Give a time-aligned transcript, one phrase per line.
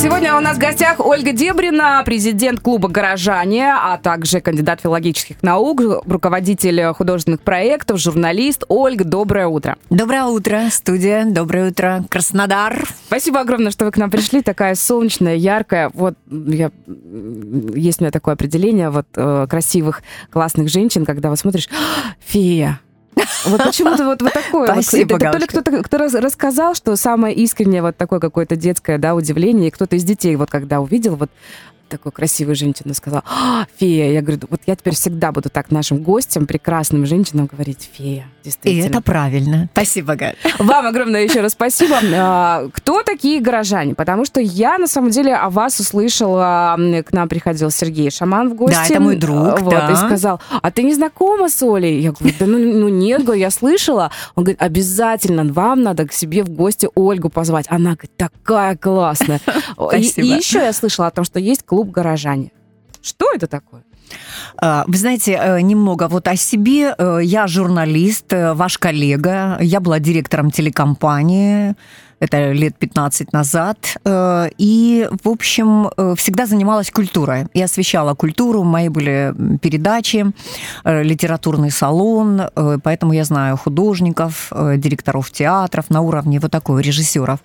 [0.00, 5.82] Сегодня у нас в гостях Ольга Дебрина, президент клуба «Горожане», а также кандидат филологических наук,
[6.06, 8.64] руководитель художественных проектов, журналист.
[8.68, 9.76] Ольга, доброе утро.
[9.90, 11.26] Доброе утро, студия.
[11.26, 12.88] Доброе утро, Краснодар.
[13.08, 14.40] Спасибо огромное, что вы к нам пришли.
[14.40, 15.90] Такая солнечная, яркая.
[15.92, 16.70] Вот я,
[17.74, 22.80] есть у меня такое определение вот э, красивых, классных женщин, когда вот смотришь, «А, фея,
[23.44, 24.72] вот почему-то вот, вот такое.
[24.72, 28.98] Спасибо, вот, это, то ли кто-то кто рассказал, что самое искреннее вот такое какое-то детское
[28.98, 31.30] да, удивление, и кто-то из детей вот когда увидел, вот
[31.90, 34.12] такую красивую женщину сказала, а, фея.
[34.12, 38.26] Я говорю, вот я теперь всегда буду так нашим гостям, прекрасным женщинам говорить фея.
[38.62, 39.68] И это правильно.
[39.72, 40.36] Спасибо, Галь.
[40.58, 41.98] Вам огромное еще раз спасибо.
[42.14, 43.94] А, кто такие горожане?
[43.94, 46.76] Потому что я, на самом деле, о вас услышала,
[47.06, 48.76] к нам приходил Сергей Шаман в гости.
[48.76, 49.90] Да, это мой друг, вот, да.
[49.90, 52.00] И сказал, а ты не знакома с Олей?
[52.00, 54.10] Я говорю, да ну, ну нет, говорю, я слышала.
[54.34, 57.66] Он говорит, обязательно вам надо к себе в гости Ольгу позвать.
[57.68, 59.40] Она говорит, такая классная.
[59.92, 62.52] И, и еще я слышала о том, что есть клуб горожане.
[63.02, 63.82] Что это такое?
[64.56, 66.94] А, вы знаете, э, немного вот о себе.
[66.98, 69.58] Э, я журналист, э, ваш коллега.
[69.60, 71.74] Я была директором телекомпании.
[72.18, 73.96] Это лет 15 назад.
[74.58, 77.46] И, в общем, всегда занималась культурой.
[77.54, 78.62] И освещала культуру.
[78.62, 80.26] Мои были передачи,
[80.84, 82.42] литературный салон.
[82.84, 87.40] Поэтому я знаю художников, директоров театров на уровне вот такого режиссеров.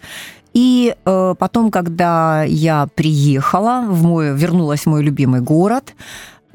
[0.56, 5.94] И потом, когда я приехала, в мой, вернулась в мой любимый город,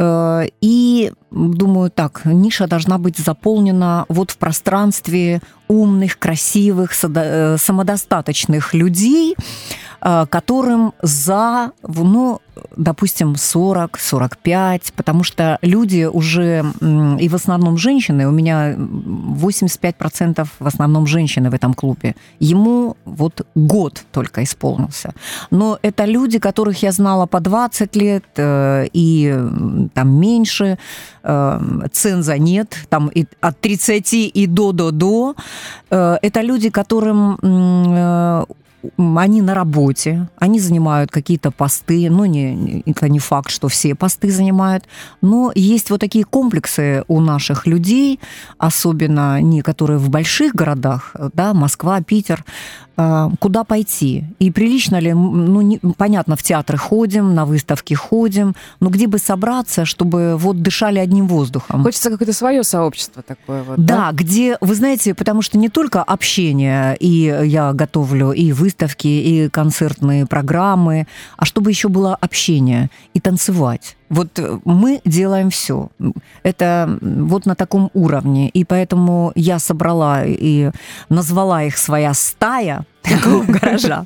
[0.00, 8.72] Э, и думаю, так, ниша должна быть заполнена вот в пространстве умных, красивых, э, самодостаточных
[8.74, 9.36] людей,
[10.00, 12.40] э, которым за, ну,
[12.76, 16.64] допустим, 40-45, потому что люди уже,
[17.20, 23.46] и в основном женщины, у меня 85% в основном женщины в этом клубе, ему вот
[23.54, 25.12] год только исполнился.
[25.50, 29.34] Но это люди, которых я знала по 20 лет э, и
[29.94, 30.78] там меньше,
[31.22, 31.60] э,
[31.92, 35.34] ценза нет, там и от 30 и до-до-до.
[35.90, 37.38] Э, это люди, которым
[38.96, 44.30] они на работе, они занимают какие-то посты, ну, не, это не факт, что все посты
[44.30, 44.84] занимают,
[45.20, 48.20] но есть вот такие комплексы у наших людей,
[48.58, 52.44] особенно некоторые в больших городах, да, Москва, Питер,
[53.38, 54.24] куда пойти.
[54.38, 59.18] И прилично ли, ну, не, понятно, в театры ходим, на выставки ходим, но где бы
[59.18, 61.82] собраться, чтобы вот дышали одним воздухом.
[61.82, 63.78] Хочется какое-то свое сообщество такое вот.
[63.78, 69.08] Да, да, где, вы знаете, потому что не только общение, и я готовлю и выставки,
[69.08, 71.06] и концертные программы,
[71.36, 73.96] а чтобы еще было общение и танцевать.
[74.10, 75.88] Вот э, мы делаем все.
[76.42, 78.48] Это вот на таком уровне.
[78.48, 80.70] И поэтому я собрала и
[81.08, 84.04] назвала их своя стая такого гаража.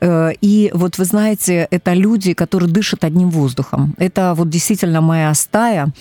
[0.00, 3.94] Э, и вот вы знаете, это люди, которые дышат одним воздухом.
[3.98, 5.92] Это вот действительно моя стая.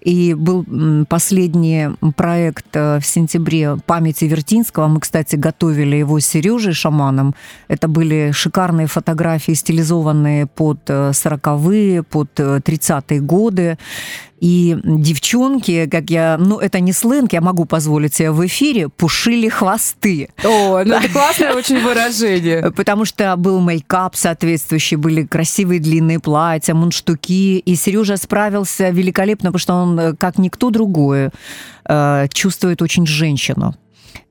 [0.00, 0.64] И был
[1.08, 4.86] последний проект э, в сентябре памяти Вертинского.
[4.86, 7.34] Мы, кстати, готовили его с Сережей Шаманом.
[7.68, 13.78] Это были шикарные фотографии, стилизованные под 40-е, под 30 30-е годы.
[14.40, 19.48] И девчонки, как я, ну это не сленг, я могу позволить себе в эфире, пушили
[19.48, 20.28] хвосты.
[20.44, 22.70] О, ну это классное очень выражение.
[22.76, 27.58] Потому что был мейкап соответствующий, были красивые длинные платья, мундштуки.
[27.58, 31.30] И Сережа справился великолепно, потому что он, э, как никто другой,
[31.88, 33.74] э, чувствует очень женщину.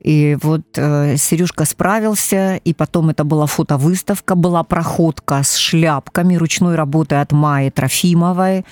[0.00, 6.74] И вот э, Сережка справился, и потом это была фотовыставка, была проходка с шляпками ручной
[6.76, 8.64] работы от Майи Трофимовой.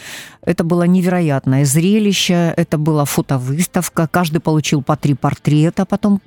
[0.43, 6.21] Это было невероятное зрелище, это была фотовыставка, каждый получил по три портрета потом.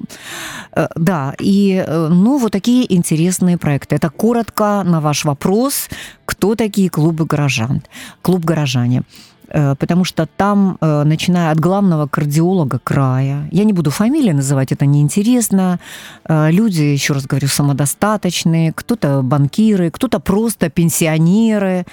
[0.74, 3.96] Э, да, и э, ну вот такие интересные проекты.
[3.96, 5.90] Это коротко на ваш вопрос,
[6.26, 7.82] кто такие клубы горожан.
[8.22, 9.04] Клуб горожане.
[9.50, 14.72] Э, потому что там, э, начиная от главного кардиолога края, я не буду фамилии называть,
[14.72, 15.80] это неинтересно,
[16.26, 21.86] э, люди, еще раз говорю, самодостаточные, кто-то банкиры, кто-то просто пенсионеры,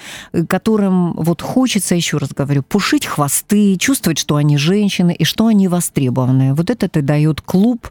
[0.47, 5.67] которым вот хочется, еще раз говорю, пушить хвосты, чувствовать, что они женщины и что они
[5.67, 6.53] востребованы.
[6.53, 7.89] Вот это и дает клуб,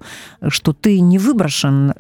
[0.48, 1.92] что ты не выброшен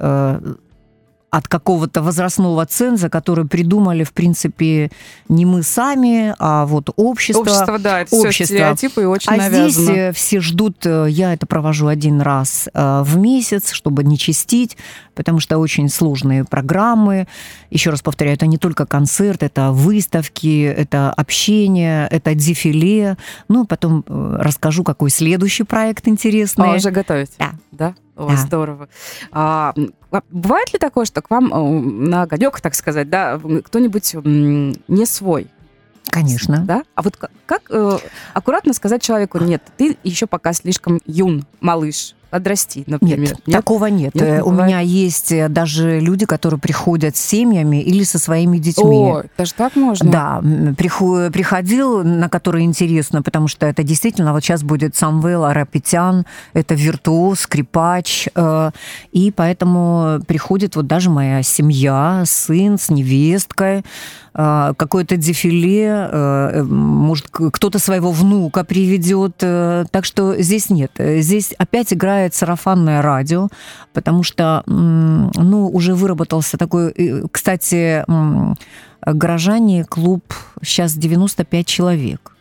[1.36, 4.90] от какого-то возрастного ценза, который придумали, в принципе,
[5.28, 7.42] не мы сами, а вот общество.
[7.42, 8.30] Общество, да, это общество.
[8.30, 9.70] все стереотипы и очень а навязано.
[9.70, 14.16] здесь э, все ждут, э, я это провожу один раз э, в месяц, чтобы не
[14.16, 14.78] чистить,
[15.14, 17.28] потому что очень сложные программы.
[17.68, 23.18] Еще раз повторяю, это не только концерт, это выставки, это общение, это дефиле.
[23.48, 26.72] Ну, потом расскажу, какой следующий проект интересный.
[26.72, 27.32] А, уже готовить?
[27.38, 27.50] Да.
[27.72, 27.94] Да?
[28.16, 28.36] О, да.
[28.36, 28.88] здорово.
[29.30, 29.74] А,
[30.30, 35.48] бывает ли такое, что к вам э, на огонек, так сказать, да, кто-нибудь не свой?
[36.08, 36.64] Конечно.
[36.64, 36.82] Да?
[36.94, 37.98] А вот как, как э,
[38.32, 43.18] аккуратно сказать человеку, нет, ты еще пока слишком юн, малыш, подрасти, например.
[43.18, 43.56] Нет, нет?
[43.56, 44.14] такого нет.
[44.14, 44.66] нет не У бывает?
[44.66, 49.10] меня есть э, даже люди, которые приходят с семьями или со своими детьми.
[49.10, 50.10] О, даже так можно?
[50.10, 50.42] Да,
[50.76, 57.40] приходил, на который интересно, потому что это действительно, вот сейчас будет Самвел Арапетян, это виртуоз,
[57.40, 58.70] скрипач, э,
[59.12, 63.82] и поэтому приходит вот даже моя семья, сын с невесткой,
[64.34, 69.36] э, какое-то дефиле, может, кто-то своего внука приведет.
[69.38, 70.92] Так что здесь нет.
[70.98, 73.48] Здесь опять играет играет сарафанное радио,
[73.92, 76.92] потому что, ну, уже выработался такой,
[77.30, 78.04] кстати,
[79.02, 80.22] горожане клуб
[80.62, 82.32] сейчас 95 человек.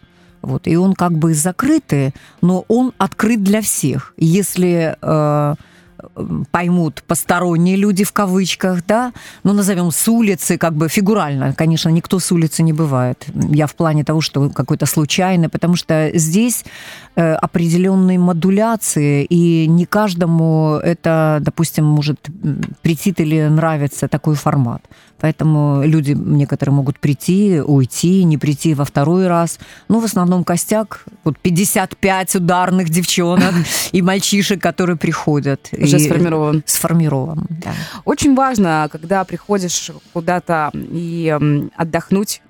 [0.42, 4.14] Вот, и он как бы закрытый, но он открыт для всех.
[4.18, 5.56] Если э,
[6.52, 9.14] поймут посторонние люди в кавычках, да,
[9.44, 13.26] ну, назовем с улицы, как бы фигурально, конечно, никто с улицы не бывает.
[13.34, 16.66] Я в плане того, что какой-то случайный, потому что здесь
[17.16, 22.30] э, определенные модуляции, и не каждому это, допустим, может
[22.82, 24.82] прийти или нравится такой формат.
[25.20, 29.60] Поэтому люди некоторые могут прийти, уйти, не прийти во второй раз.
[29.88, 33.54] Ну, в основном костяк, вот 55 ударных девчонок
[33.92, 35.70] и мальчишек, которые приходят.
[35.72, 36.64] Уже сформирован.
[36.66, 37.74] Сформирован, да.
[38.04, 41.38] Очень важно, когда приходишь куда-то и
[41.76, 42.42] отдохнуть,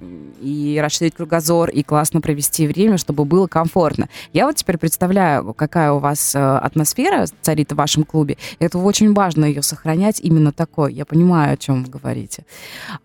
[0.41, 4.09] и расширить кругозор, и классно провести время, чтобы было комфортно.
[4.33, 8.37] Я вот теперь представляю, какая у вас э, атмосфера царит в вашем клубе.
[8.59, 10.93] Это очень важно ее сохранять именно такой.
[10.93, 12.43] Я понимаю, о чем вы говорите.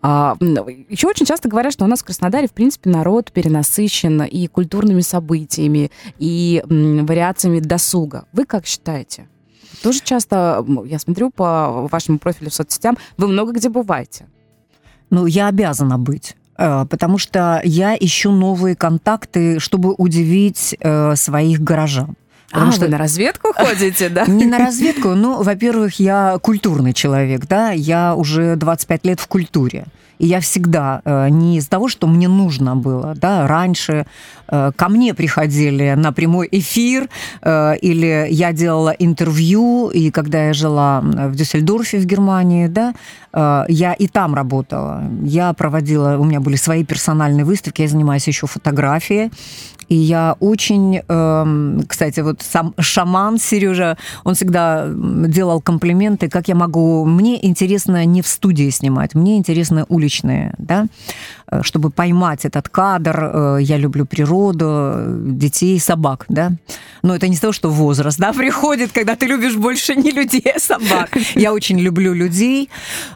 [0.01, 4.47] А, еще очень часто говорят, что у нас в Краснодаре, в принципе, народ перенасыщен и
[4.47, 8.25] культурными событиями, и вариациями досуга.
[8.33, 9.27] Вы как считаете?
[9.81, 14.27] Тоже часто, я смотрю по вашему профилю в соцсетям, вы много где бываете.
[15.09, 21.61] Ну, я обязана быть э, потому что я ищу новые контакты, чтобы удивить э, своих
[21.61, 22.15] горожан.
[22.51, 24.25] Потому а, что вы на разведку ходите, да?
[24.25, 29.85] Не на разведку, ну, во-первых, я культурный человек, да, я уже 25 лет в культуре.
[30.21, 34.05] И я всегда э, не из того, что мне нужно было, да, раньше
[34.47, 37.09] э, ко мне приходили на прямой эфир,
[37.41, 42.93] э, или я делала интервью, и когда я жила в Дюссельдорфе в Германии, да,
[43.69, 45.03] я и там работала.
[45.23, 49.31] Я проводила, у меня были свои персональные выставки, я занимаюсь еще фотографией,
[49.91, 56.55] и я очень, эм, кстати, вот сам шаман Сережа, он всегда делал комплименты, как я
[56.55, 57.03] могу...
[57.03, 60.85] Мне интересно не в студии снимать, мне интересно уличные, да,
[61.61, 63.31] чтобы поймать этот кадр.
[63.33, 66.51] Э, я люблю природу, детей, собак, да.
[67.03, 70.59] Но это не то, что возраст, да, приходит, когда ты любишь больше не людей, а
[70.59, 71.17] собак.
[71.35, 72.69] Я очень люблю людей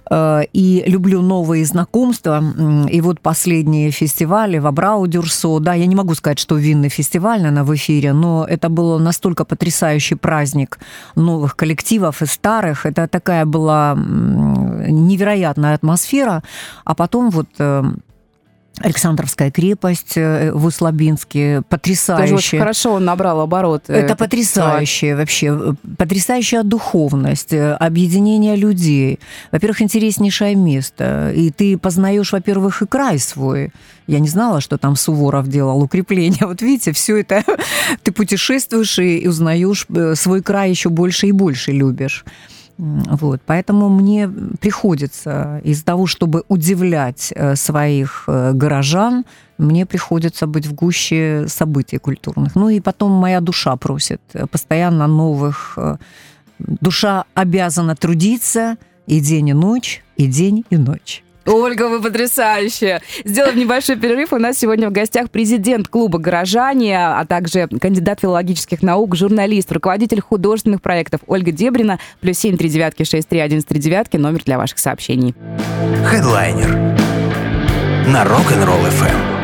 [0.10, 2.44] э, и люблю новые знакомства.
[2.92, 7.40] И вот последние фестивали в Абрау Дюрсо, да, я не могу сказать, что винный фестиваль,
[7.40, 10.80] наверное, в эфире, но это был настолько потрясающий праздник
[11.16, 12.86] новых коллективов и старых.
[12.86, 16.44] Это такая была невероятная атмосфера.
[16.84, 17.84] А потом вот э,
[18.80, 22.28] Александровская крепость э, в Услабинске, потрясающая.
[22.28, 23.94] Тоже очень хорошо он набрал обороты.
[23.94, 29.20] Это потрясающая вообще, потрясающая духовность, э, объединение людей.
[29.52, 31.32] Во-первых, интереснейшее место.
[31.34, 33.72] И ты познаешь, во-первых, и край свой.
[34.08, 36.46] Я не знала, что там Суворов делал укрепление.
[36.46, 37.44] Вот видите, все это
[38.04, 42.26] ты путешествуешь и узнаешь э, свой край еще больше и больше любишь.
[42.78, 49.26] Вот, поэтому мне приходится из-за того, чтобы удивлять э, своих э, горожан,
[49.58, 52.56] мне приходится быть в гуще событий культурных.
[52.56, 55.78] Ну и потом моя душа просит постоянно новых.
[56.60, 58.78] Душа обязана трудиться
[59.08, 61.25] и день, и ночь, и день, и ночь.
[61.46, 63.02] Ольга, вы потрясающая.
[63.24, 64.34] Сделаем небольшой перерыв.
[64.34, 70.22] У нас сегодня в гостях президент клуба «Горожане», а также кандидат филологических наук, журналист, руководитель
[70.22, 72.00] художественных проектов Ольга Дебрина.
[72.22, 74.18] Плюс семь три девятки шесть три один три девятки.
[74.18, 75.36] Номер для ваших сообщений.
[76.06, 76.70] Хедлайнер
[78.08, 79.35] на Rock'n'Roll FM.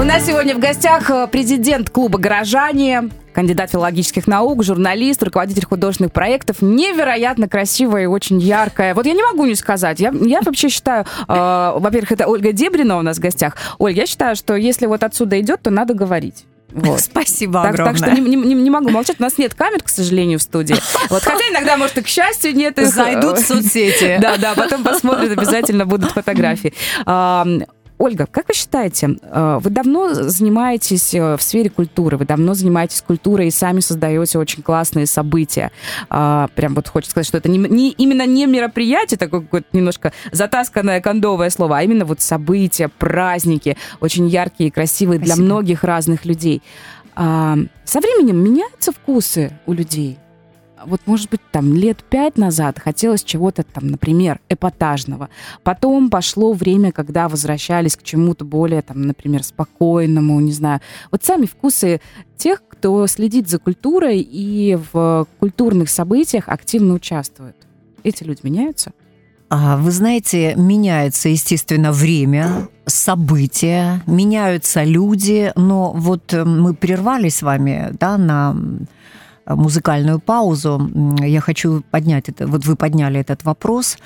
[0.00, 6.10] У нас сегодня в гостях э, президент клуба «Горожане», кандидат филологических наук, журналист, руководитель художественных
[6.10, 6.62] проектов.
[6.62, 8.94] Невероятно красивая и очень яркая.
[8.94, 10.00] Вот я не могу не сказать.
[10.00, 13.58] Я, я вообще считаю, э, во-первых, это Ольга Дебрина у нас в гостях.
[13.76, 16.46] Оль, я считаю, что если вот отсюда идет, то надо говорить.
[16.70, 17.00] Вот.
[17.02, 17.98] Спасибо так, огромное.
[18.00, 19.16] Так что не, не, не могу молчать.
[19.18, 20.76] У нас нет камер, к сожалению, в студии.
[21.10, 22.88] Вот, хотя иногда, может, и к счастью, нет их.
[22.88, 24.18] Зайдут в соцсети.
[24.20, 26.72] Да, да, потом посмотрят, обязательно будут фотографии.
[28.00, 33.02] Ольга, как вы считаете, э, вы давно занимаетесь э, в сфере культуры, вы давно занимаетесь
[33.02, 35.70] культурой и сами создаете очень классные события.
[36.08, 40.14] А, прям вот хочется сказать, что это не, не, именно не мероприятие, такое какое-то немножко
[40.32, 45.36] затасканное кондовое слово, а именно вот события, праздники, очень яркие и красивые Спасибо.
[45.36, 46.62] для многих разных людей.
[47.16, 50.18] А, со временем меняются вкусы у людей?
[50.86, 55.28] Вот, может быть, там лет пять назад хотелось чего-то там, например, эпатажного.
[55.62, 60.80] Потом пошло время, когда возвращались к чему-то более, там, например, спокойному, не знаю.
[61.10, 62.00] Вот сами вкусы
[62.36, 67.56] тех, кто следит за культурой и в культурных событиях активно участвует.
[68.02, 68.92] Эти люди меняются?
[69.52, 77.42] А, вы знаете, меняется, естественно, время, события, меняются люди, но вот э, мы прервали с
[77.42, 78.56] вами да, на
[79.56, 80.90] музыкальную паузу,
[81.20, 83.96] я хочу поднять это, вот вы подняли этот вопрос,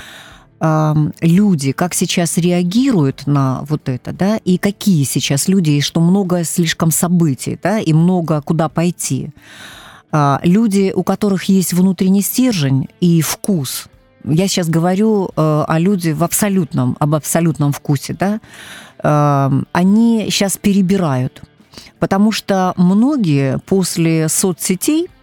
[1.20, 6.44] люди, как сейчас реагируют на вот это, да, и какие сейчас люди, и что много
[6.44, 9.30] слишком событий, да, и много куда пойти.
[10.10, 13.88] А, люди, у которых есть внутренний стержень и вкус,
[14.26, 18.40] я сейчас говорю э, о людях в абсолютном, об абсолютном вкусе, да,
[19.72, 21.42] они сейчас перебирают,
[21.98, 25.13] потому что многие после соцсетей Э,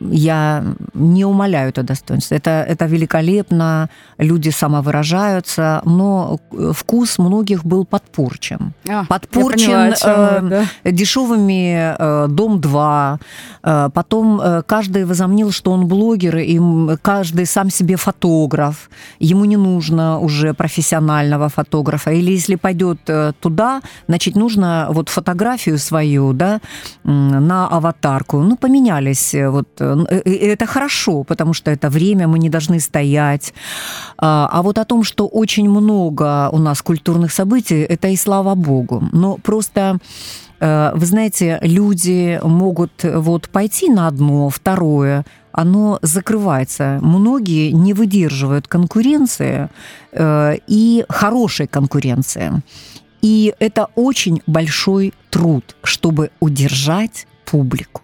[0.00, 0.64] я
[0.94, 2.34] не умоляю это достоинство.
[2.34, 3.88] Это, это великолепно,
[4.18, 8.72] люди самовыражаются, но э, вкус многих был подпорчен.
[8.88, 10.90] А, подпорчен поняла, э, да?
[10.90, 13.18] дешевыми э, «Дом-2»,
[13.62, 16.60] э, потом э, каждый возомнил, что он блогер, и
[17.02, 23.80] каждый сам себе фотограф, ему не нужно уже профессионального фотографа, или если пойдет э, туда,
[24.08, 26.60] значит, нужно вот фотографию свою, да,
[27.04, 28.40] на аватарку.
[28.42, 33.54] Ну, поменялись вот, э, это хорошо, потому что это время, мы не должны стоять.
[34.18, 38.54] А, а вот о том, что очень много у нас культурных событий, это и слава
[38.54, 39.02] богу.
[39.12, 39.98] Но просто
[40.60, 46.98] э, вы знаете, люди могут вот пойти на одно, второе, оно закрывается.
[47.02, 49.68] Многие не выдерживают конкуренции
[50.12, 52.62] э, и хорошей конкуренции.
[53.22, 58.02] И это очень большой труд, чтобы удержать публику.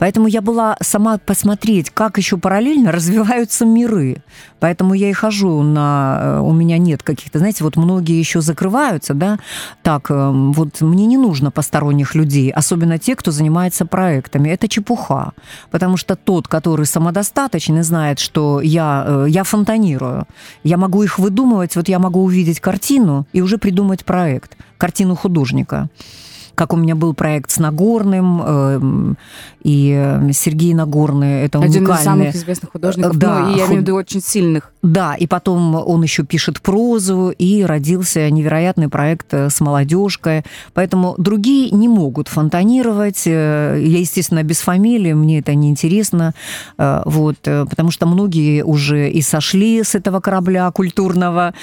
[0.00, 4.22] Поэтому я была сама посмотреть, как еще параллельно развиваются миры.
[4.58, 6.18] Поэтому я и хожу на...
[6.20, 9.38] Э, у меня нет каких-то, знаете, вот многие еще закрываются, да,
[9.82, 14.48] так, э, вот мне не нужно посторонних людей, особенно те, кто занимается проектами.
[14.48, 15.32] Это чепуха.
[15.70, 20.26] Потому что тот, который самодостаточный, знает, что я, э, я фонтанирую.
[20.64, 25.90] Я могу их выдумывать, вот я могу увидеть картину и уже придумать проект, картину художника
[26.60, 29.14] как у меня был проект с Нагорным, э,
[29.62, 32.00] и э, Сергей Нагорный, это Один уникальный.
[32.00, 34.70] из самых известных художников, да, ну, и я имею в виду очень сильных.
[34.82, 40.42] Да, и потом он еще пишет прозу, и родился невероятный проект э, с молодежкой.
[40.74, 43.24] Поэтому другие не могут фонтанировать.
[43.24, 46.34] Я, естественно, без фамилии, мне это не интересно.
[46.76, 51.54] Вот, потому что многие уже и сошли с этого корабля культурного,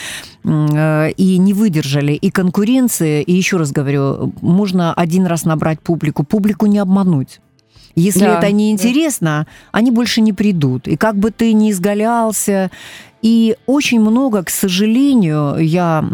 [0.43, 6.65] и не выдержали и конкуренции, и еще раз говорю, можно один раз набрать публику, публику
[6.65, 7.39] не обмануть.
[7.95, 9.53] Если да, это неинтересно, да.
[9.71, 10.87] они больше не придут.
[10.87, 12.69] И как бы ты ни изгалялся,
[13.23, 16.05] и очень много, к сожалению, я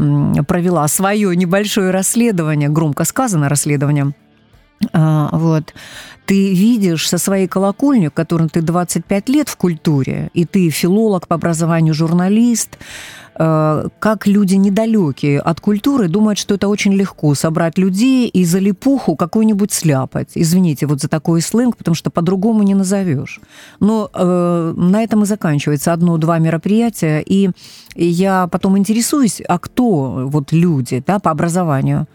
[0.48, 4.14] провела свое небольшое расследование, громко сказано расследование,
[4.92, 5.74] а, вот,
[6.26, 11.28] ты видишь со своей колокольни, в которой ты 25 лет в культуре, и ты филолог
[11.28, 12.78] по образованию, журналист,
[13.36, 19.16] как люди недалекие от культуры думают, что это очень легко собрать людей и за липуху
[19.16, 20.30] какую-нибудь сляпать.
[20.36, 23.42] Извините вот за такой сленг, потому что по-другому не назовешь.
[23.80, 27.50] Но э, на этом и заканчивается одно-два мероприятия, и
[27.96, 32.08] я потом интересуюсь, а кто вот люди да, по образованию.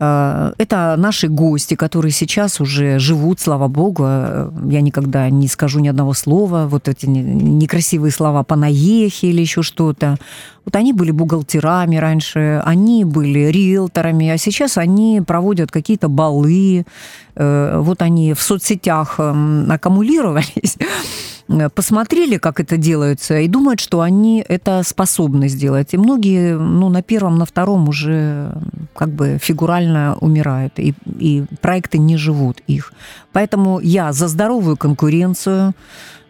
[0.00, 4.04] Э, это наши гости, которые сейчас уже живут, слава богу.
[4.06, 9.62] Э, я никогда не скажу ни одного слова, вот эти некрасивые слова «понаехи» или еще
[9.62, 10.16] что-то.
[10.64, 16.84] Вот они были бухгалтерами раньше, они были риэлторами, а сейчас они проводят какие-то балы.
[17.36, 20.76] Э, вот они в соцсетях эм, аккумулировались
[21.74, 25.94] посмотрели, как это делается, и думают, что они это способны сделать.
[25.94, 28.52] И многие, ну, на первом, на втором уже
[28.94, 32.92] как бы фигурально умирают, и, и проекты не живут их.
[33.32, 35.74] Поэтому я за здоровую конкуренцию,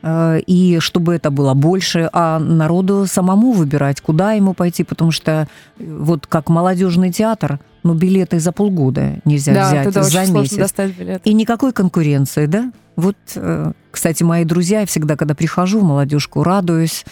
[0.02, 5.32] Э, и чтобы это было больше, а народу самому выбирать, куда ему пойти, потому что
[5.32, 5.44] э,
[5.78, 10.56] вот как молодежный театр, ну, билеты за полгода нельзя да, взять туда за месяц.
[10.56, 11.22] достать билет.
[11.24, 12.72] И никакой конкуренции, да?
[12.96, 17.04] Вот, э, кстати, мои друзья, я всегда, когда прихожу в молодежку, радуюсь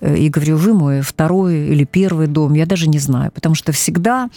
[0.00, 4.28] и говорю, вы мой второй или первый дом, я даже не знаю, потому что всегда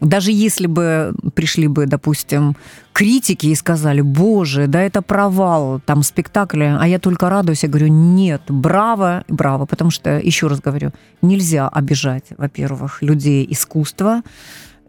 [0.00, 2.56] даже если бы пришли бы, допустим,
[2.92, 7.88] критики и сказали, боже, да это провал, там спектакля, а я только радуюсь, я говорю,
[7.88, 10.92] нет, браво, браво, потому что, еще раз говорю,
[11.22, 14.22] нельзя обижать, во-первых, людей искусства.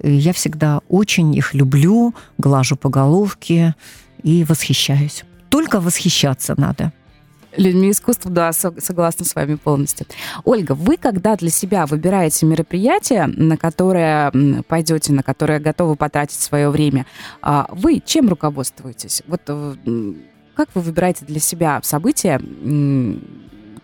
[0.01, 3.75] Я всегда очень их люблю, глажу по головке
[4.23, 5.23] и восхищаюсь.
[5.49, 6.93] Только восхищаться надо
[7.57, 10.07] людьми искусства, да, согласна с вами полностью.
[10.43, 14.31] Ольга, вы когда для себя выбираете мероприятие, на которое
[14.67, 17.05] пойдете, на которое готовы потратить свое время,
[17.41, 19.23] а вы чем руководствуетесь?
[19.27, 19.75] Вот э,
[20.55, 22.39] как вы выбираете для себя события,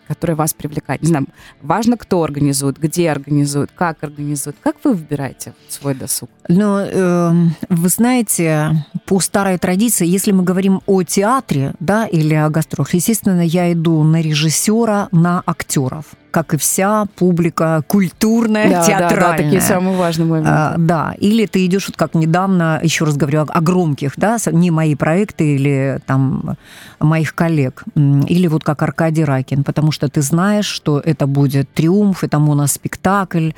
[0.06, 1.02] которое вас привлекает?
[1.02, 1.26] Не знаю,
[1.62, 4.56] важно, кто организует, где организует, как организует.
[4.62, 6.30] Как вы выбираете свой досуг?
[6.48, 7.32] Ну, э,
[7.68, 13.40] вы знаете, по старой традиции, если мы говорим о театре, да, или о гастролях, естественно,
[13.40, 19.20] я иду на режиссера, на актеров как и вся публика культурная, да, театральная.
[19.20, 20.50] Да, да, такие самые важные моменты.
[20.52, 24.36] А, да, или ты идешь, вот как недавно, еще раз говорю, о, о громких, да,
[24.52, 26.58] не мои проекты или там
[27.00, 32.22] моих коллег, или вот как Аркадий Ракин, потому что ты знаешь, что это будет триумф,
[32.22, 33.52] это моноспектакль,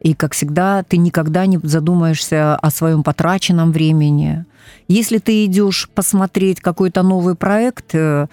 [0.00, 4.46] и, как всегда, ты никогда не задумаешься о своем потраченном времени.
[4.88, 8.26] Если ты идешь посмотреть какой-то новый проект, э,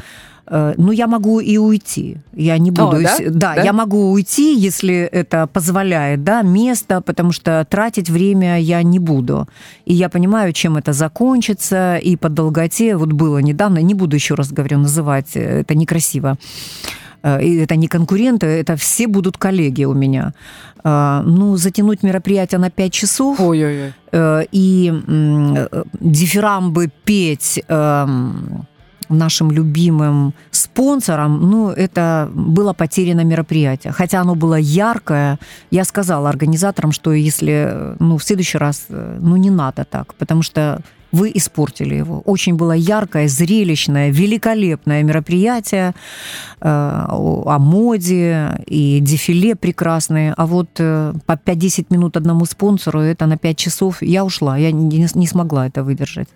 [0.50, 2.18] ну, я могу и уйти.
[2.34, 2.98] Я не буду...
[2.98, 3.18] О, да?
[3.20, 3.64] Да, да?
[3.64, 9.48] я могу уйти, если это позволяет, да, место, потому что тратить время я не буду.
[9.86, 14.36] И я понимаю, чем это закончится, и по долготе, вот было недавно, не буду еще
[14.36, 16.38] раз, говорю, называть, э, это некрасиво,
[17.22, 20.34] э, и это не конкуренты, это все будут коллеги у меня.
[20.82, 24.48] Ну, затянуть мероприятие на 5 часов Ой-ой-ой.
[24.54, 24.94] и
[26.00, 28.66] дифирамбы петь эм,
[29.10, 33.94] нашим любимым спонсором, ну, это было потеряно мероприятие.
[33.94, 35.40] Хотя оно было яркое,
[35.72, 40.82] я сказала организаторам, что если, ну, в следующий раз, ну, не надо так, потому что
[41.12, 42.22] вы испортили его.
[42.26, 45.94] Очень было яркое, зрелищное, великолепное мероприятие
[46.62, 50.34] э, о моде и дефиле прекрасные.
[50.38, 54.72] А вот э, по 5-10 минут одному спонсору, это на 5 часов, я ушла, я
[54.72, 56.30] не, не смогла это выдержать.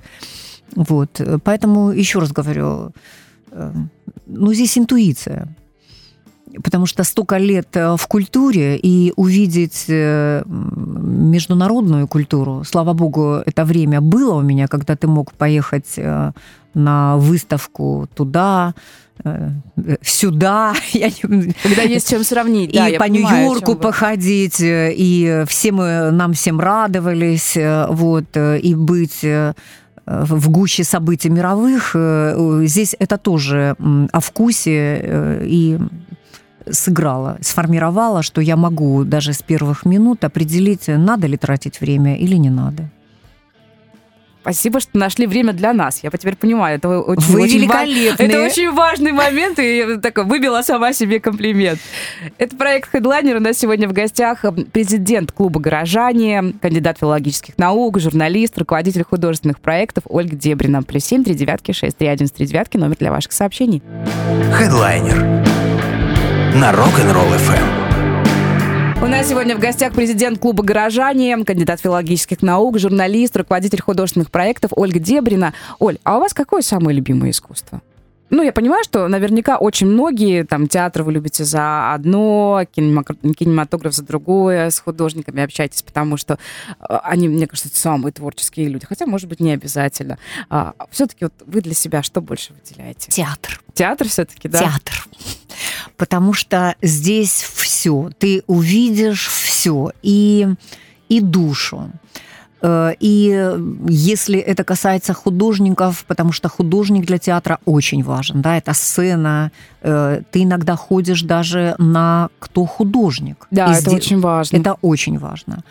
[0.75, 1.21] Вот.
[1.43, 2.91] Поэтому, еще раз говорю,
[3.51, 3.73] э,
[4.27, 5.47] ну, здесь интуиция.
[6.63, 13.65] Потому что столько лет э, в культуре и увидеть э, международную культуру, слава богу, это
[13.65, 15.99] время было у меня, когда ты мог поехать
[16.75, 18.73] на выставку туда,
[20.01, 20.73] сюда.
[21.63, 22.73] Когда есть чем сравнить.
[22.73, 27.55] И да, по Нью-Йорку походить, и все мы, нам всем радовались,
[27.89, 29.23] вот, и быть
[30.05, 33.75] в гуще событий мировых, э, здесь это тоже
[34.11, 35.79] о вкусе э, и
[36.69, 42.35] сыграла, сформировала, что я могу даже с первых минут определить, надо ли тратить время или
[42.35, 42.89] не надо.
[44.43, 46.03] Спасибо, что нашли время для нас.
[46.03, 47.75] Я теперь понимаю, это очень, Вы очень, ва-
[48.19, 51.79] это очень важный момент, и я так выбила сама себе комплимент.
[52.37, 53.37] Это проект Хедлайнер.
[53.37, 60.03] У нас сегодня в гостях президент клуба «Горожане», кандидат филологических наук, журналист, руководитель художественных проектов
[60.09, 60.83] Ольга Дебрина.
[60.83, 63.81] Плюс семь, три девятки, шесть, три, один, три девятки, номер для ваших сообщений.
[64.51, 65.21] Хедлайнер
[66.55, 67.82] на Rock'n'Roll FM.
[69.03, 74.71] У нас сегодня в гостях президент клуба «Горожане», кандидат филологических наук, журналист, руководитель художественных проектов
[74.77, 75.53] Ольга Дебрина.
[75.79, 77.81] Оль, а у вас какое самое любимое искусство?
[78.29, 84.03] Ну, я понимаю, что наверняка очень многие, там, театр вы любите за одно, кинематограф за
[84.03, 86.39] другое, с художниками общаетесь, потому что
[86.79, 88.85] э, они, мне кажется, самые творческие люди.
[88.85, 90.17] Хотя, может быть, не обязательно.
[90.49, 93.11] А, все-таки вот вы для себя что больше выделяете?
[93.11, 93.61] Театр.
[93.73, 94.59] Театр все-таки, да?
[94.59, 95.07] Театр
[95.97, 97.72] потому что здесь все,
[98.17, 100.47] ты увидишь все и,
[101.09, 101.91] и душу.
[102.63, 103.51] Э, и
[103.87, 110.21] если это касается художников, потому что художник для театра очень важен, да, это сцена, э,
[110.31, 113.47] ты иногда ходишь даже на кто художник.
[113.51, 114.57] Да, это здесь, очень важно.
[114.57, 115.63] Это очень важно.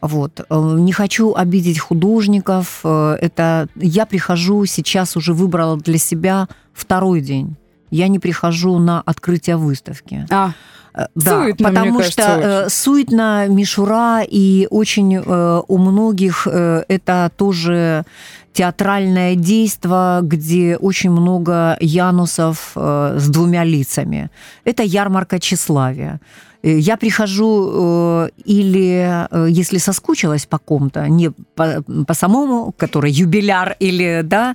[0.00, 0.40] Вот.
[0.50, 2.80] Э, не хочу обидеть художников.
[2.84, 7.56] Это я прихожу сейчас уже выбрала для себя второй день
[7.90, 10.26] я не прихожу на открытие выставки.
[10.30, 10.52] А.
[10.94, 12.70] Э, да, суетно, потому мне что кажется, очень.
[12.70, 18.04] суетно, мишура, и очень э, у многих э, это тоже
[18.52, 24.30] театральное действо, где очень много янусов э, с двумя лицами.
[24.64, 26.20] Это ярмарка тщеславия.
[26.62, 33.10] Э, я прихожу э, или, э, если соскучилась по ком-то, не по, по самому, который
[33.10, 34.54] юбиляр, или, да,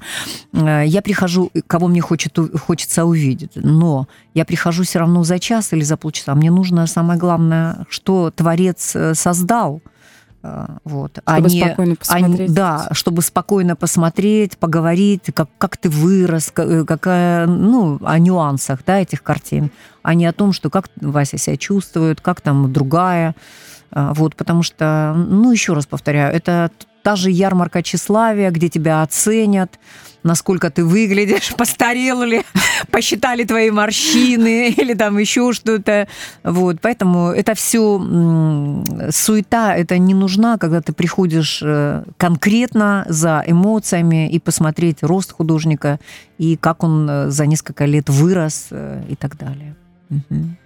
[0.53, 5.83] я прихожу, кого мне хочет, хочется увидеть, но я прихожу все равно за час или
[5.83, 6.35] за полчаса.
[6.35, 9.81] Мне нужно, самое главное, что Творец создал–
[10.83, 11.19] вот.
[11.23, 12.39] Чтобы они, спокойно посмотреть.
[12.39, 18.79] Они, да, чтобы спокойно посмотреть, поговорить, как, как ты вырос, э, какая, ну, о нюансах
[18.85, 19.71] да, этих картин,
[20.03, 23.35] а не о том, что как Вася себя чувствует, как там другая.
[23.91, 26.69] А, вот, потому что, ну, еще раз повторяю, это
[27.05, 29.79] та же ярмарка тщеславия, где тебя оценят,
[30.23, 32.41] насколько ты выглядишь, постарел ли,
[32.91, 36.07] посчитали твои морщины или там еще что-то.
[36.43, 37.99] Вот, поэтому это все
[39.11, 45.99] суета, это не нужна, когда ты приходишь э, конкретно за эмоциями и посмотреть рост художника
[46.39, 49.75] и как он э, за несколько лет вырос э, и так далее.
[50.09, 50.64] Угу.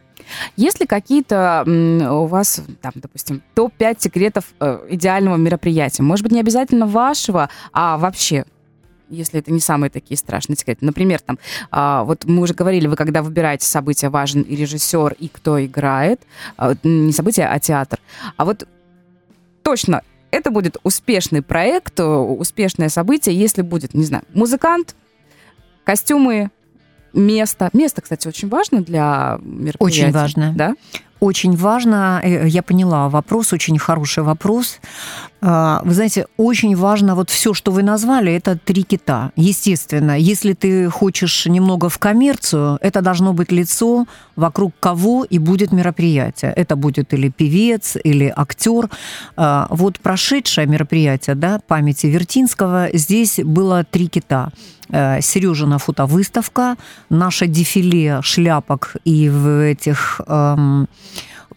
[0.56, 4.46] Есть ли какие-то у вас, там, допустим, топ-5 секретов
[4.90, 6.04] идеального мероприятия?
[6.04, 8.46] Может быть, не обязательно вашего, а вообще
[9.10, 10.86] если это не самые такие страшные секреты.
[10.86, 11.40] Например, там,
[11.72, 16.22] а, вот мы уже говорили, вы когда выбираете события, важен и режиссер, и кто играет.
[16.58, 18.00] А, не событие, а театр.
[18.38, 18.68] А вот
[19.64, 24.96] точно это будет успешный проект, успешное событие, если будет, не знаю, музыкант,
[25.84, 26.52] костюмы,
[27.14, 27.70] место.
[27.74, 30.08] Место, кстати, очень важно для мероприятия.
[30.08, 30.54] Очень важно.
[30.56, 30.76] Да?
[31.20, 34.80] Очень важно, э, я поняла вопрос, очень хороший вопрос.
[35.42, 39.32] А, вы знаете, очень важно вот все, что вы назвали, это три кита.
[39.36, 44.06] Естественно, если ты хочешь немного в коммерцию, это должно быть лицо,
[44.38, 46.54] вокруг кого и будет мероприятие.
[46.56, 48.90] Это будет или певец, или актер.
[49.36, 54.52] А, вот прошедшее мероприятие, да, памяти Вертинского, здесь было три кита.
[54.92, 56.76] Э, Сережина фотовыставка,
[57.10, 60.88] наше дефиле шляпок и в этих эм,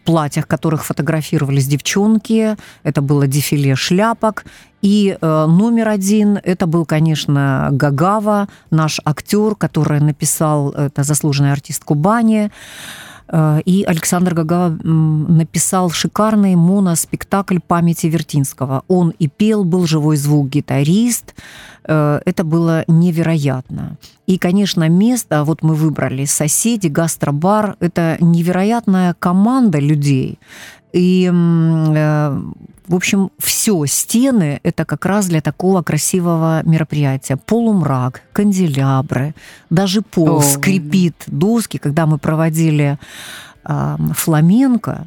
[0.04, 2.56] платьях, которых фотографировались девчонки.
[2.82, 4.44] Это было дефиле шляпок.
[4.82, 11.84] И э, номер один это был, конечно, Гагава, наш актер, который написал это заслуженный артист
[11.84, 12.50] Кубани.
[13.32, 18.84] Э, и Александр Гагава написал шикарный моноспектакль памяти Вертинского.
[18.88, 21.34] Он и пел, был живой звук, гитарист.
[21.84, 23.96] Э, это было невероятно.
[24.26, 30.38] И, конечно, место, вот мы выбрали соседи, гастробар, это невероятная команда людей.
[30.92, 32.42] И, э,
[32.86, 37.36] в общем, все, стены– это как раз для такого красивого мероприятия.
[37.36, 39.34] Полумрак, канделябры,
[39.70, 41.78] даже пол О, скрипит, доски.
[41.78, 42.98] Когда мы проводили
[43.64, 45.06] э, фламенко,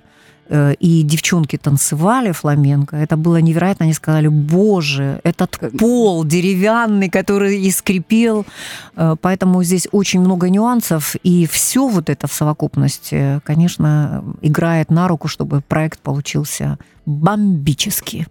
[0.49, 3.86] и девчонки танцевали фламенко, это было невероятно.
[3.86, 8.45] Они сказали, боже, этот пол деревянный, который и скрипел.
[8.95, 15.08] Э, поэтому здесь очень много нюансов, и все вот это в совокупности, конечно, играет на
[15.08, 18.27] руку, чтобы проект получился бомбический.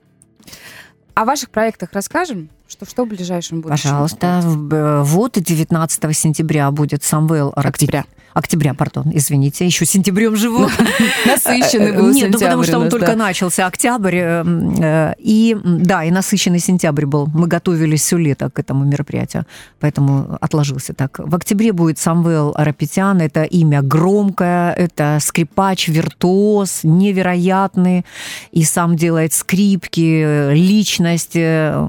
[1.15, 2.49] О ваших проектах расскажем?
[2.67, 3.91] Что, что в ближайшем будущем?
[3.91, 4.43] Пожалуйста.
[4.73, 8.05] Э, вот 19 сентября будет Самвел Октября.
[8.35, 10.67] Октября, пардон, извините, еще сентябрем живу.
[11.27, 14.17] Насыщенный был Нет, ну потому что он только начался, октябрь.
[14.17, 17.29] Эм, э, и да, и насыщенный сентябрь был.
[17.33, 19.47] Мы готовились все лето к этому мероприятию,
[19.79, 21.21] поэтому отложился так.
[21.21, 28.05] В октябре будет Самвел Арапетян, это имя громкое, это скрипач, виртуоз, невероятный,
[28.51, 31.87] и сам делает скрипки, личность э,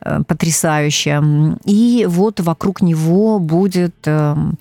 [0.00, 1.22] э, потрясающая.
[1.66, 4.56] И вот вокруг него будет эм,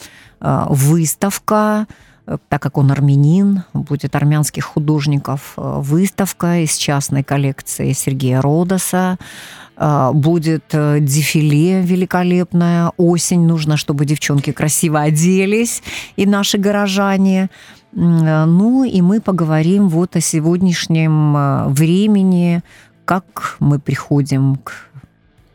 [0.70, 1.88] выставка,
[2.28, 9.18] э, так как он армянин, будет армянских художников э, выставка из частной коллекции Сергея Родоса,
[10.14, 15.82] будет дефиле великолепное, осень, нужно, чтобы девчонки красиво оделись,
[16.16, 17.50] и наши горожане.
[17.92, 22.62] Ну и мы поговорим вот о сегодняшнем времени,
[23.06, 24.93] как мы приходим к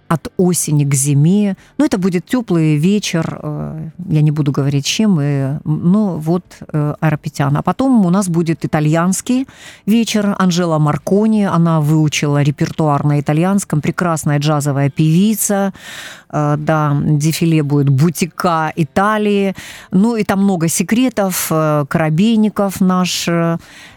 [0.08, 1.56] от осени к зиме.
[1.78, 5.20] Ну, это будет теплый вечер, э, я не буду говорить чем,
[5.64, 7.56] ну, вот э, Аэропетян.
[7.56, 9.46] А потом у нас будет итальянский
[9.86, 10.34] вечер.
[10.38, 15.72] Анжела Маркони, она выучила репертуар на итальянском, прекрасная джазовая певица.
[16.30, 19.54] Э, да, дефиле будет «Бутика Италии».
[19.90, 21.48] Ну, и там много секретов.
[21.88, 23.28] Коробейников наш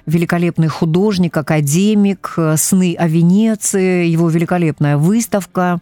[0.06, 5.80] великолепный художник, академик, «Сны о Венеции», его великолепная выставка.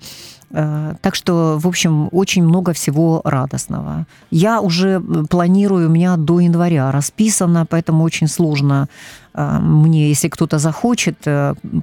[0.51, 4.07] Так что, в общем, очень много всего радостного.
[4.31, 8.87] Я уже планирую, у меня до января расписано, поэтому очень сложно
[9.35, 11.17] мне, если кто-то захочет,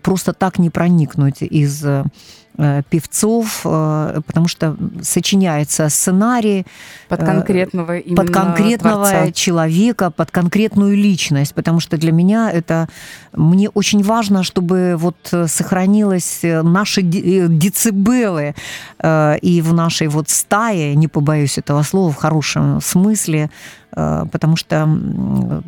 [0.03, 2.05] просто так не проникнуть из Э,
[2.89, 6.67] певцов, э, потому что сочиняется сценарий
[7.09, 9.33] под э, конкретного, под конкретного творца.
[9.33, 12.89] человека, под конкретную личность, потому что для меня это
[13.33, 15.17] мне очень важно, чтобы вот
[15.47, 18.55] сохранилось наши децибелы
[19.05, 23.51] и в нашей вот стае, не побоюсь этого слова в хорошем смысле,
[23.86, 24.89] Э, потому что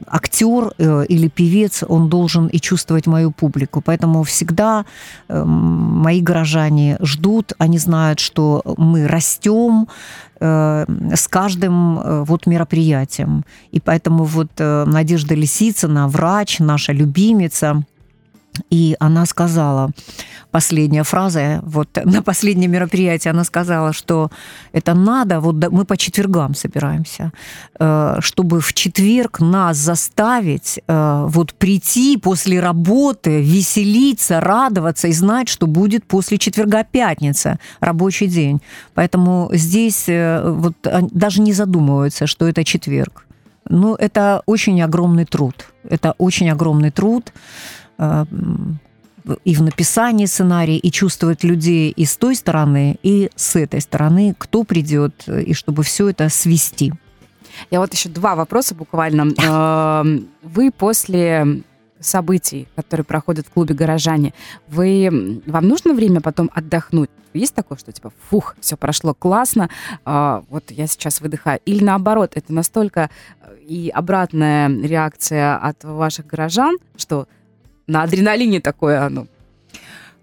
[0.07, 3.81] актер э, или певец, он должен и чувствовать мою публику.
[3.81, 4.85] Поэтому всегда
[5.29, 9.89] э, мои горожане ждут, они знают, что мы растем,
[10.41, 13.45] с каждым вот мероприятием.
[13.73, 17.83] И поэтому вот Надежда Лисицына, врач, наша любимица,
[18.71, 19.91] и она сказала,
[20.51, 24.31] последняя фраза, вот на последнем мероприятии она сказала, что
[24.73, 27.33] это надо, вот мы по четвергам собираемся,
[27.79, 35.49] э, чтобы в четверг нас заставить э, вот прийти после работы, веселиться, радоваться и знать,
[35.49, 38.61] что будет после четверга пятница, рабочий день.
[38.95, 40.75] Поэтому здесь э, вот
[41.13, 43.25] даже не задумываются, что это четверг.
[43.69, 45.67] Ну, это очень огромный труд.
[45.89, 47.33] Это очень огромный труд
[47.99, 54.35] и в написании сценария, и чувствовать людей и с той стороны, и с этой стороны,
[54.39, 56.93] кто придет, и чтобы все это свести.
[57.71, 59.23] Я вот еще два вопроса буквально.
[59.43, 61.63] Эм, вы после
[62.01, 64.33] событий, которые проходят в клубе «Горожане»,
[64.69, 67.11] вы, вам нужно время потом отдохнуть?
[67.35, 69.69] Есть такое, что типа, фух, все прошло классно,
[70.07, 71.61] э, вот я сейчас выдыхаю.
[71.65, 77.27] Или наоборот, это настолько э, и обратная реакция от ваших горожан, что
[77.89, 79.27] на адреналине такое оно.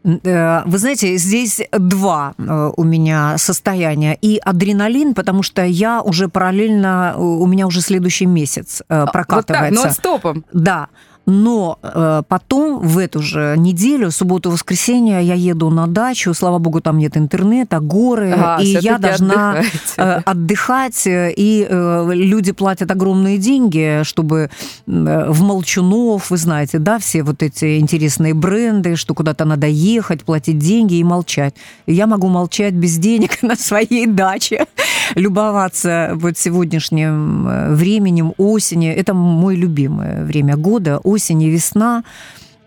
[0.03, 4.17] Э, вы знаете, здесь два э, у меня состояния.
[4.21, 9.35] И адреналин, потому что я уже параллельно, у меня уже следующий месяц прокатывается.
[9.35, 10.45] Вот так, но стопом.
[10.53, 10.87] Да.
[11.25, 16.33] Но э, потом в эту же неделю, субботу-воскресенье, я еду на дачу.
[16.33, 19.61] Слава богу, там нет интернета, горы, а, и я должна
[19.97, 21.03] э, отдыхать.
[21.07, 24.49] И э, люди платят огромные деньги, чтобы
[24.87, 30.23] э, в Молчунов, вы знаете, да, все вот эти интересные бренды, что куда-то надо ехать,
[30.23, 31.55] платить деньги и молчать.
[31.87, 34.67] Я могу молчать без денег на своей даче,
[35.15, 38.89] любоваться вот сегодняшним э, временем осени.
[38.89, 42.03] Это мой любимое время года осень и весна,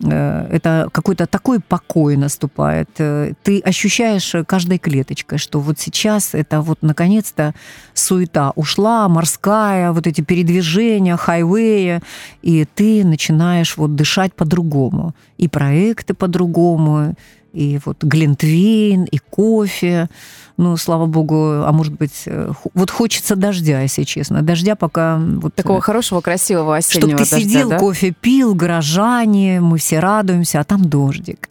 [0.00, 2.88] э, это какой-то такой покой наступает.
[2.98, 7.54] Э, ты ощущаешь каждой клеточкой, что вот сейчас это вот наконец-то
[7.94, 12.00] суета ушла, морская, вот эти передвижения, хайвеи,
[12.42, 15.14] и ты начинаешь вот дышать по-другому.
[15.36, 17.14] И проекты по-другому,
[17.52, 20.08] и вот глинтвейн, и кофе.
[20.56, 24.42] Ну, слава богу, а может быть, э, вот хочется дождя, если честно.
[24.42, 25.16] Дождя пока...
[25.18, 27.78] Вот, Такого хорошего, красивого осеннего Чтобы ты дождя, сидел, да?
[27.78, 31.48] кофе пил, горожане, мы все радуемся, а там дождик.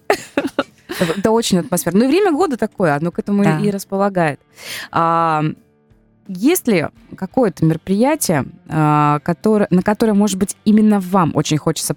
[0.99, 1.99] Это очень атмосферно.
[1.99, 3.59] Ну и время года такое, оно к этому да.
[3.59, 4.39] и располагает.
[4.91, 5.43] А,
[6.27, 11.95] есть ли какое-то мероприятие, а, которое, на которое, может быть, именно вам очень хочется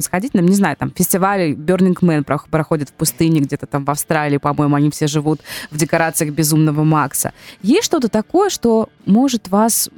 [0.00, 0.34] сходить?
[0.34, 4.76] Ну, не знаю, там фестиваль Burning Man проходит в пустыне где-то там в Австралии, по-моему,
[4.76, 7.32] они все живут в декорациях Безумного Макса.
[7.62, 9.90] Есть что-то такое, что может вас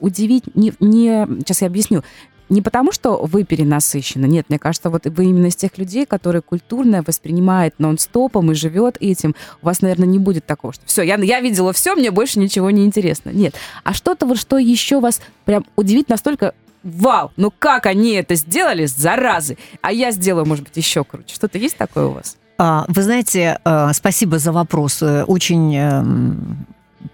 [0.00, 0.44] удивить?
[0.54, 2.02] Не, не, сейчас я объясню
[2.50, 4.26] не потому, что вы перенасыщены.
[4.26, 8.96] Нет, мне кажется, вот вы именно из тех людей, которые культурно воспринимает нон-стопом и живет
[9.00, 9.34] этим.
[9.62, 12.70] У вас, наверное, не будет такого, что все, я, я видела все, мне больше ничего
[12.70, 13.30] не интересно.
[13.30, 13.54] Нет.
[13.84, 18.86] А что-то вот, что еще вас прям удивит настолько, вау, ну как они это сделали,
[18.86, 21.34] заразы, а я сделаю, может быть, еще круче.
[21.34, 22.36] Что-то есть такое у вас?
[22.58, 25.02] А, вы знаете, э, спасибо за вопрос.
[25.02, 26.66] Э, очень эм,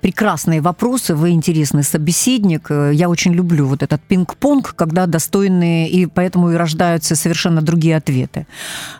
[0.07, 2.71] прекрасные вопросы, вы интересный собеседник.
[2.71, 8.47] Я очень люблю вот этот пинг-понг, когда достойные, и поэтому и рождаются совершенно другие ответы.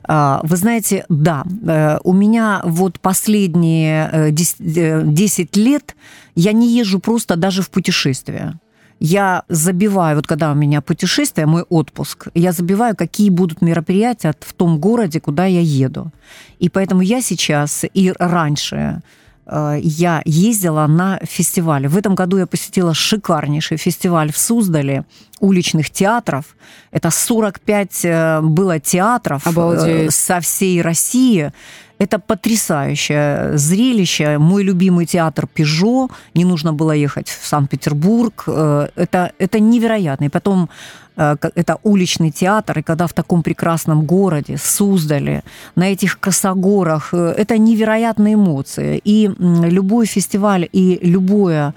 [0.03, 5.95] А, вы знаете, да, э, у меня вот последние 10 э, э, лет
[6.35, 8.59] я не езжу просто даже в путешествия
[8.99, 14.53] я забиваю, вот когда у меня путешествие, мой отпуск, я забиваю, какие будут мероприятия в
[14.55, 16.11] том городе, куда я еду.
[16.59, 19.01] И поэтому я сейчас и раньше Э,
[19.49, 21.89] я ездила на фестивале.
[21.89, 25.05] В этом году я посетила шикарнейший фестиваль в Суздале
[25.41, 26.45] уличных театров.
[26.91, 30.15] Это 45 э, было театров э, Обалдеть.
[30.15, 31.53] со всей России.
[31.99, 34.39] Это потрясающее зрелище.
[34.39, 36.11] Мой любимый театр «Пежо».
[36.35, 38.45] Не нужно было ехать в Санкт-Петербург.
[38.47, 40.25] Это, это невероятно.
[40.25, 40.69] И потом
[41.17, 45.43] это уличный театр, и когда в таком прекрасном городе, Суздале,
[45.75, 49.01] на этих косогорах, это невероятные эмоции.
[49.03, 51.75] И любой фестиваль, и любое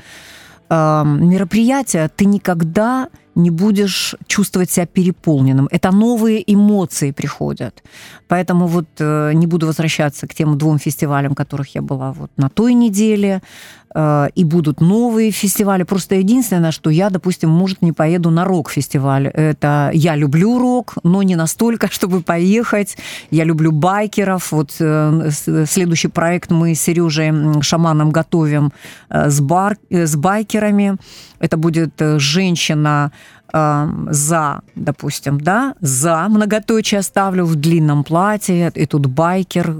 [0.69, 3.07] мероприятие ты никогда
[3.39, 5.67] не будешь чувствовать себя переполненным.
[5.71, 7.83] Это новые эмоции приходят.
[8.27, 12.49] Поэтому вот э, не буду возвращаться к тем двум фестивалям, которых я была вот на
[12.49, 13.41] той неделе.
[13.95, 15.83] Э, и будут новые фестивали.
[15.83, 19.27] Просто единственное, что я, допустим, может, не поеду на рок-фестиваль.
[19.27, 22.97] Это я люблю рок, но не настолько, чтобы поехать.
[23.31, 24.51] Я люблю байкеров.
[24.51, 25.29] Вот э,
[25.67, 28.71] следующий проект мы с Сережей Шаманом готовим
[29.09, 30.97] с, бар, с байкерами.
[31.39, 33.11] Это будет женщина
[33.51, 39.75] за, допустим, да, за многоточие оставлю в длинном платье, и тут байкер.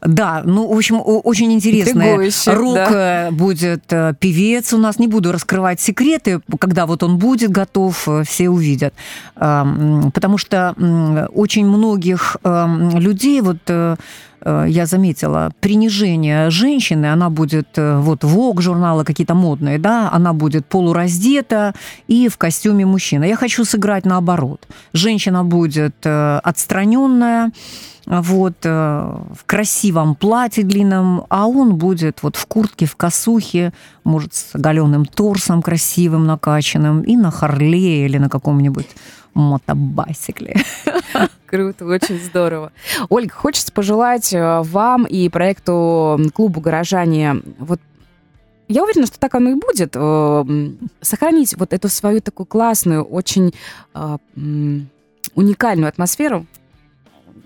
[0.00, 2.16] Да, ну, в общем, очень интересно.
[2.46, 3.28] Рок да.
[3.28, 4.98] Э, будет э, певец у нас.
[4.98, 8.94] Не буду раскрывать секреты, когда вот он будет готов, э, все увидят.
[9.34, 10.74] Потому что
[11.34, 13.96] очень многих людей вот Э,
[14.44, 20.66] я заметила, принижение женщины, она будет, э, вот ВОК журналы какие-то модные, да, она будет
[20.66, 21.74] полураздета
[22.08, 23.24] и в костюме мужчины.
[23.24, 24.68] Я хочу сыграть наоборот.
[24.92, 27.52] Женщина будет э, отстраненная,
[28.06, 33.72] вот, в красивом платье длинном, а он будет вот в куртке, в косухе,
[34.04, 38.88] может, с оголенным торсом красивым, накачанным, и на Харле или на каком-нибудь
[39.34, 40.56] мотобайсикле.
[41.46, 42.72] Круто, очень здорово.
[43.08, 47.80] Ольга, хочется пожелать э, вам и проекту клубу «Горожане» вот
[48.66, 49.92] я уверена, что так оно и будет.
[49.94, 50.44] Э,
[51.00, 53.54] сохранить вот эту свою такую классную, очень
[53.94, 54.18] э,
[55.34, 56.46] уникальную атмосферу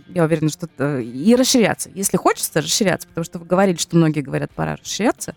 [0.08, 0.68] я уверена, что
[0.98, 1.90] и расширяться.
[1.94, 5.34] Если хочется, расширяться, потому что вы говорили, что многие говорят, пора расширяться.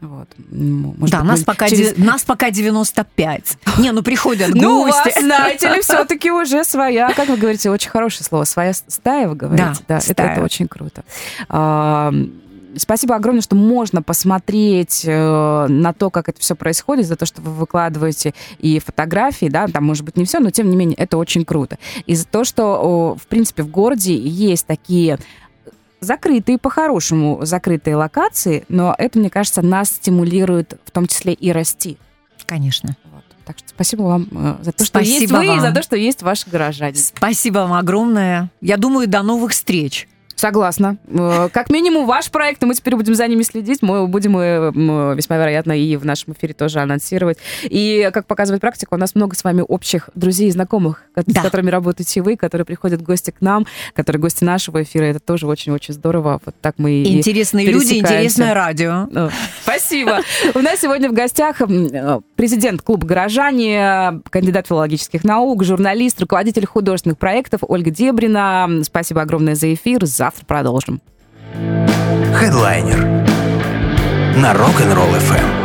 [0.00, 0.28] Вот.
[0.50, 1.96] Может да, быть, нас, пока через...
[1.96, 3.58] нас пока 95.
[3.78, 4.64] Не, ну приходят гости.
[4.64, 8.72] Ну, у вас, знаете ли, все-таки уже своя, как вы говорите, очень хорошее слово, своя
[8.72, 9.64] стая, вы говорите.
[9.86, 11.04] Да, да это, это очень круто.
[12.76, 17.42] Спасибо огромное, что можно посмотреть э, на то, как это все происходит, за то, что
[17.42, 21.16] вы выкладываете и фотографии, да, там может быть не все, но тем не менее это
[21.16, 21.78] очень круто.
[22.06, 25.18] И за то, что, в принципе, в городе есть такие
[26.00, 31.98] закрытые, по-хорошему закрытые локации, но это, мне кажется, нас стимулирует в том числе и расти.
[32.46, 32.96] Конечно.
[33.12, 33.24] Вот.
[33.44, 35.58] Так что спасибо вам э, за то, что спасибо есть вы, вам.
[35.58, 36.96] и за то, что есть ваши горожане.
[36.96, 38.50] Спасибо вам огромное.
[38.60, 40.08] Я думаю, до новых встреч.
[40.40, 40.96] Согласна.
[41.06, 43.82] Э, как минимум ваш проект, и мы теперь будем за ними следить.
[43.82, 47.36] Мы будем э, весьма вероятно и в нашем эфире тоже анонсировать.
[47.64, 51.40] И, как показывает практика, у нас много с вами общих друзей и знакомых, да.
[51.40, 55.04] с которыми работаете вы, которые приходят в гости к нам, которые гости нашего эфира.
[55.04, 56.40] Это тоже очень-очень здорово.
[56.42, 59.08] Вот так мы Интересные и люди, интересное радио.
[59.10, 59.28] Ну,
[59.62, 60.20] спасибо.
[60.54, 67.18] У нас сегодня в гостях э, президент клуба «Горожане», кандидат филологических наук, журналист, руководитель художественных
[67.18, 68.80] проектов Ольга Дебрина.
[68.84, 71.00] Спасибо огромное за эфир, за завтра продолжим.
[72.34, 73.04] Хедлайнер
[74.36, 75.59] на Rock'n'Roll FM.